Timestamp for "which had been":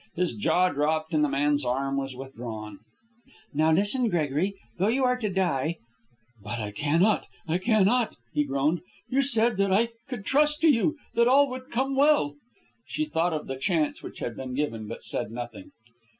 14.01-14.55